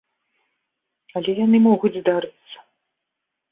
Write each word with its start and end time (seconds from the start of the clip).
Але 1.19 1.31
яны 1.45 1.57
могуць 1.67 1.93
здарыцца. 1.99 2.57